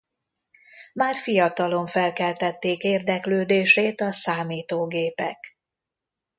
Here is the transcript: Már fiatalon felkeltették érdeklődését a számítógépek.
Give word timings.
Már 0.93 1.15
fiatalon 1.15 1.85
felkeltették 1.85 2.83
érdeklődését 2.83 4.01
a 4.01 4.11
számítógépek. 4.11 5.57